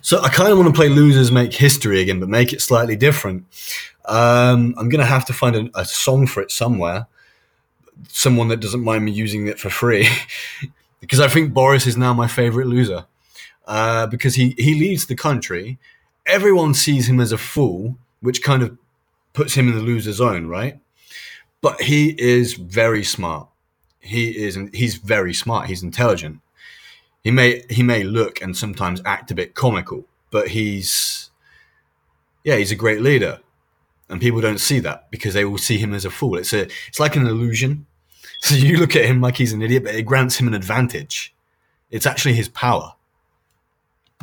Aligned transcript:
So 0.00 0.20
I 0.20 0.28
kind 0.28 0.50
of 0.50 0.58
want 0.58 0.74
to 0.74 0.78
play 0.78 0.88
losers 0.88 1.32
make 1.32 1.52
history 1.52 2.00
again, 2.00 2.20
but 2.20 2.28
make 2.28 2.52
it 2.52 2.62
slightly 2.62 2.96
different. 2.96 3.46
Um, 4.04 4.74
I'm 4.78 4.88
gonna 4.88 5.04
have 5.04 5.24
to 5.26 5.32
find 5.32 5.56
a, 5.56 5.80
a 5.80 5.84
song 5.84 6.26
for 6.26 6.40
it 6.40 6.50
somewhere. 6.50 7.06
Someone 8.08 8.48
that 8.48 8.60
doesn't 8.60 8.82
mind 8.82 9.04
me 9.04 9.10
using 9.10 9.48
it 9.48 9.58
for 9.58 9.70
free, 9.70 10.08
because 11.00 11.20
I 11.20 11.28
think 11.28 11.52
Boris 11.52 11.86
is 11.86 11.96
now 11.96 12.14
my 12.14 12.28
favorite 12.28 12.66
loser. 12.66 13.06
Uh, 13.66 14.06
because 14.06 14.34
he 14.34 14.54
he 14.56 14.74
leads 14.74 15.06
the 15.06 15.14
country, 15.14 15.78
everyone 16.26 16.72
sees 16.72 17.08
him 17.08 17.20
as 17.20 17.32
a 17.32 17.38
fool, 17.38 17.96
which 18.20 18.42
kind 18.42 18.62
of 18.62 18.78
puts 19.34 19.54
him 19.54 19.68
in 19.68 19.74
the 19.74 19.82
loser 19.82 20.12
zone, 20.12 20.46
right? 20.46 20.78
But 21.60 21.82
he 21.82 22.14
is 22.18 22.54
very 22.54 23.04
smart. 23.04 23.48
He 24.00 24.30
is 24.30 24.58
he's 24.72 24.94
very 24.94 25.34
smart. 25.34 25.66
He's 25.66 25.82
intelligent. 25.82 26.40
He 27.22 27.30
may 27.30 27.64
he 27.68 27.82
may 27.82 28.04
look 28.04 28.40
and 28.40 28.56
sometimes 28.56 29.02
act 29.04 29.30
a 29.30 29.34
bit 29.34 29.54
comical, 29.54 30.04
but 30.30 30.48
he's 30.48 31.30
yeah, 32.44 32.56
he's 32.56 32.72
a 32.72 32.76
great 32.76 33.00
leader. 33.00 33.40
And 34.10 34.20
people 34.22 34.40
don't 34.40 34.60
see 34.60 34.78
that 34.80 35.10
because 35.10 35.34
they 35.34 35.44
will 35.44 35.58
see 35.58 35.76
him 35.76 35.92
as 35.92 36.06
a 36.06 36.10
fool. 36.10 36.36
It's 36.38 36.52
a 36.52 36.62
it's 36.88 37.00
like 37.00 37.16
an 37.16 37.26
illusion. 37.26 37.86
So 38.40 38.54
you 38.54 38.76
look 38.76 38.94
at 38.94 39.04
him 39.04 39.20
like 39.20 39.36
he's 39.36 39.52
an 39.52 39.62
idiot, 39.62 39.82
but 39.82 39.96
it 39.96 40.02
grants 40.02 40.38
him 40.38 40.46
an 40.46 40.54
advantage. 40.54 41.34
It's 41.90 42.06
actually 42.06 42.34
his 42.34 42.48
power. 42.48 42.94